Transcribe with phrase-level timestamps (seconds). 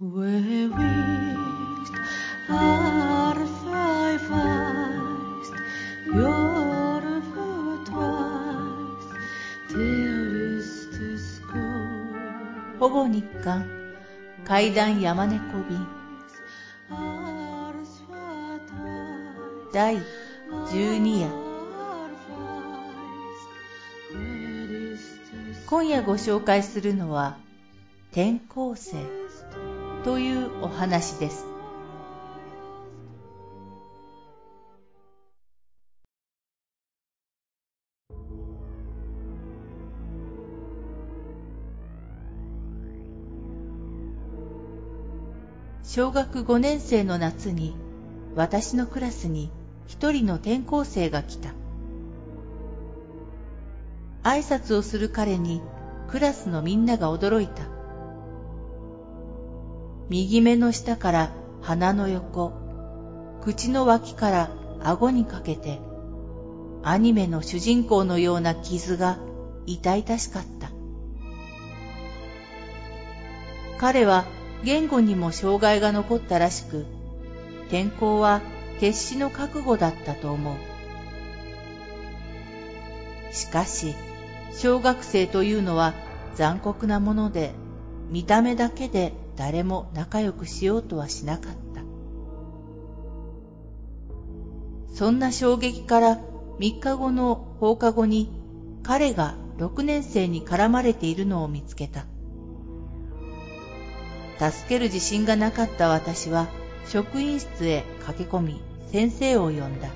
[0.00, 0.06] ほ
[12.88, 13.68] ぼ日刊
[14.44, 15.84] 階段山猫便
[19.72, 19.96] 第
[20.68, 21.26] 12夜
[24.14, 24.76] er
[25.66, 27.36] 今夜ご紹介するのは
[28.12, 29.27] 転校生
[30.08, 31.44] というお話です
[45.84, 47.76] 小学5年生の夏に
[48.34, 49.50] 私のクラスに
[49.86, 51.50] 一人の転校生が来た
[54.22, 55.60] 挨拶をする彼に
[56.08, 57.77] クラスのみんなが驚いた。
[60.10, 62.52] 右目の下から鼻の横、
[63.42, 65.80] 口の脇から顎にかけて、
[66.82, 69.18] アニメの主人公のような傷が
[69.66, 70.70] 痛々しかった。
[73.76, 74.24] 彼は
[74.64, 76.86] 言語にも障害が残ったらしく、
[77.66, 78.40] 転校は
[78.80, 80.56] 決死の覚悟だったと思う。
[83.34, 83.94] しかし、
[84.54, 85.92] 小学生というのは
[86.34, 87.52] 残酷なもので、
[88.08, 91.82] 見た目だけで誰も仲良くしようとはしなかった。
[94.92, 96.20] そんな衝撃から
[96.58, 98.32] 3日後の放課後に
[98.82, 102.06] 彼が6年生に絡まれているのを見つけた。
[104.40, 106.48] 助ける自信がなかった私は
[106.88, 109.88] 職員室へ駆け込み先生を呼んだ。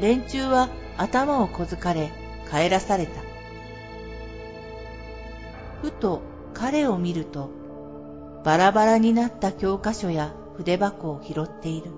[0.00, 2.12] 連中は頭を小づかれ
[2.48, 3.22] 帰らされた。
[5.82, 7.50] ふと彼を見ると、
[8.42, 11.90] バラバラになった教科書や筆箱を拾っている。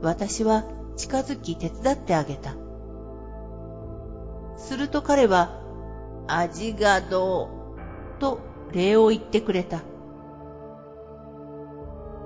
[0.00, 0.64] 私は
[0.96, 2.56] 近づき手伝ってあげた。
[4.56, 5.60] すると彼は、
[6.26, 7.50] 味がど
[8.16, 8.40] う、と
[8.72, 9.82] 礼を言ってくれた。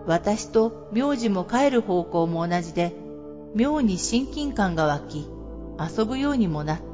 [0.06, 2.94] 私と名字も帰る方向も同じで、
[3.56, 5.28] 妙に親近感が湧き、
[5.80, 6.78] 遊ぶようにもなっ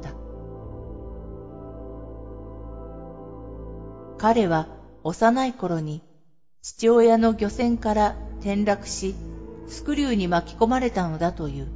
[4.21, 4.67] 彼は
[5.03, 6.03] 幼い頃に
[6.61, 9.15] 父親の漁船から転落し、
[9.67, 11.67] スクリューに巻き込まれたのだという。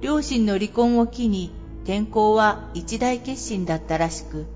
[0.00, 1.52] 両親の離婚を機に
[1.84, 4.46] 転校は一大決心だったらしく、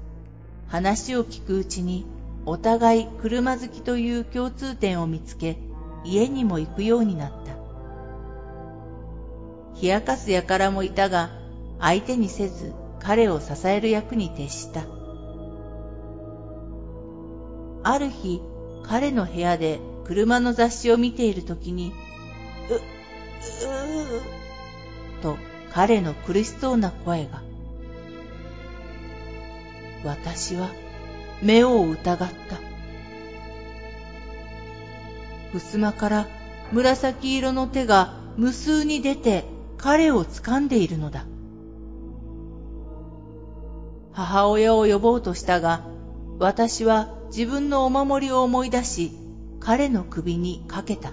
[0.67, 2.05] 話を聞くうちに
[2.47, 5.57] お互い車好きという共通点を見つけ、
[6.03, 7.55] 家にも行くようになった。
[9.81, 11.31] 冷やかす輩もいたが、
[11.79, 15.00] 相手にせず彼を支える役に徹した。
[17.83, 18.43] ある日、
[18.85, 21.93] 彼の部屋で車の雑誌を見ているときに、
[22.71, 25.37] う、うー、と
[25.73, 27.43] 彼の苦しそうな声が。
[30.05, 30.71] 私は
[31.43, 32.71] 目を疑った。
[35.53, 36.27] 襖から
[36.73, 39.45] 紫色の手が無数に出て
[39.79, 41.25] 彼を掴んでいるのだ。
[44.13, 45.85] 母親を呼ぼうとしたが、
[46.39, 49.13] 私は自分のお守りを思い出し、
[49.61, 51.13] 彼の首にかけた。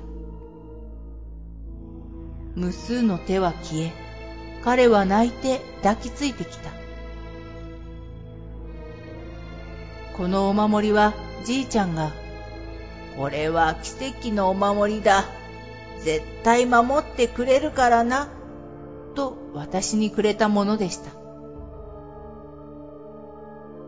[2.56, 3.92] 無数の手は消え、
[4.64, 6.72] 彼は泣いて抱きついてきた。
[10.18, 11.14] このお守りは
[11.44, 12.12] じいちゃんが、
[13.16, 15.24] これは奇跡のお守りだ。
[16.00, 18.28] 絶対守ってくれるからな。
[19.14, 21.12] と私にくれたものでした。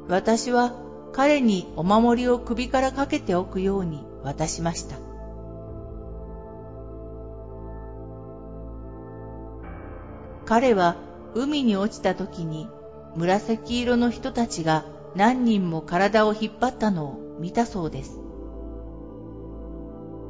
[0.08, 4.98] 私は彼にお守りを首からかけておくように渡しました。
[10.46, 10.98] 彼は
[11.36, 12.68] 海に落ちた時に
[13.16, 18.20] 紫色の人たちが何人も体を引っ張ったのを見たそうです。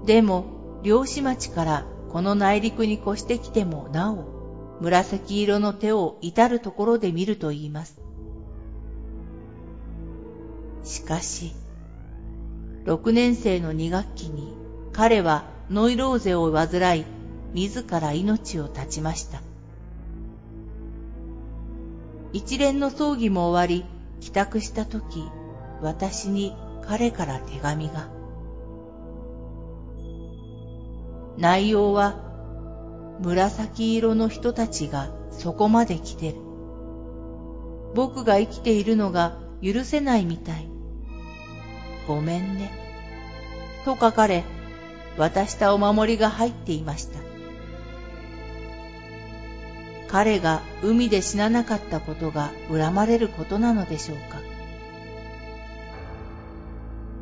[0.06, 4.25] でも漁師町からこの内陸に越してきてもなお
[4.81, 8.00] 紫色の手を至るところで見ると言います。
[10.84, 11.54] しかし、
[12.86, 14.54] 6年生の2学期に
[14.94, 17.06] 彼はノイローゼを患い、
[17.54, 19.42] 自ら命を絶ちました。
[22.34, 23.86] 一連の葬儀も終わり、
[24.20, 25.30] 帰宅した時、
[25.81, 26.56] 私に
[26.86, 28.10] 彼から手紙が。
[31.38, 32.20] 内容は
[33.22, 36.38] 紫色の人たちがそこまで来てる。
[37.96, 40.69] 僕が生きているのが許せないみたい。
[42.09, 42.71] ごめんね。
[43.85, 44.44] と書かれ、
[45.15, 47.19] 渡したお守りが入っていました。
[50.07, 54.39] 彼が海で死ななかったことが恨まれることなのでしょうか。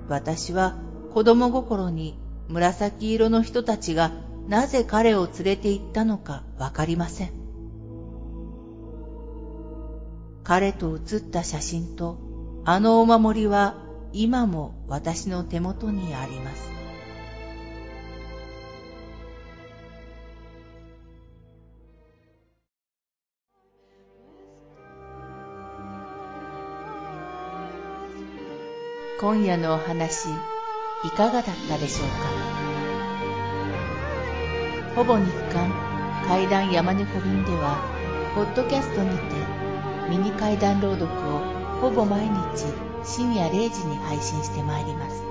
[0.07, 0.77] 私は
[1.13, 2.17] 子供心に
[2.47, 4.13] 紫色の人たちが
[4.47, 7.31] なぜ彼を連れて行ったのかわかりません。
[10.45, 12.19] 彼と写った写真と
[12.63, 16.69] あのお守りは今も私の手元にあります。
[29.19, 30.29] 今夜のお話
[31.03, 32.07] いかがだったでしょう
[34.93, 34.97] か？
[34.97, 35.71] ほぼ日刊
[36.27, 37.77] 怪談山猫便では
[38.35, 39.23] ポッドキャストにて
[40.09, 41.39] ミニ怪談朗読を
[41.81, 45.23] ほぼ毎日深夜0時に配信してまいります。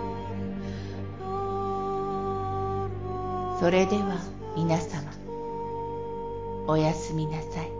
[3.61, 4.19] それでは
[4.57, 5.13] 皆様
[6.67, 7.71] おやすみなさい。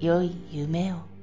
[0.00, 1.15] 良い夢を。